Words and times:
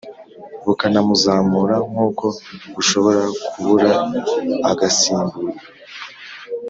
bukanamuzamura 0.65 1.75
nkuko 1.89 2.25
bushobora 2.73 3.23
kubura 3.49 3.91
agasimburwa. 4.71 5.61